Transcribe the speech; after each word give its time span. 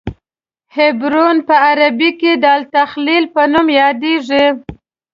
حبرون 0.75 1.35
په 1.47 1.53
عربي 1.67 2.11
کې 2.19 2.31
د 2.43 2.45
الخلیل 2.57 3.25
په 3.33 3.41
نوم 3.51 3.67
یادیږي. 3.81 4.45